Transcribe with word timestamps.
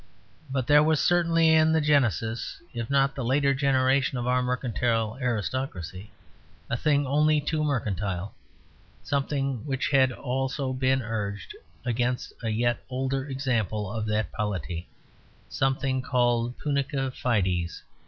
But 0.49 0.65
there 0.65 0.81
was 0.81 0.99
certainly 0.99 1.49
in 1.49 1.73
the 1.73 1.79
genesis, 1.79 2.59
if 2.73 2.89
not 2.89 3.11
in 3.11 3.15
the 3.17 3.23
later 3.23 3.53
generations 3.53 4.17
of 4.17 4.25
our 4.25 4.41
mercantile 4.41 5.15
aristocracy, 5.21 6.09
a 6.71 6.75
thing 6.75 7.05
only 7.05 7.39
too 7.39 7.63
mercantile; 7.63 8.33
something 9.03 9.63
which 9.67 9.89
had 9.91 10.11
also 10.11 10.73
been 10.73 11.03
urged 11.03 11.53
against 11.85 12.33
a 12.41 12.49
yet 12.49 12.83
older 12.89 13.27
example 13.29 13.91
of 13.91 14.07
that 14.07 14.31
polity, 14.31 14.87
something 15.49 16.01
called 16.01 16.57
Punica 16.57 17.11
fides. 17.11 17.83